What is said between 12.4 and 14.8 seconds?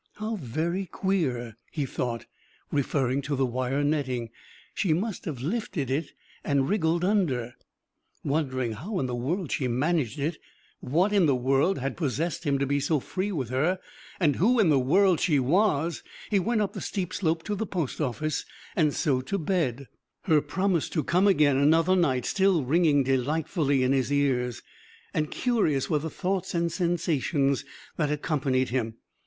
him to be so free with her, and who in the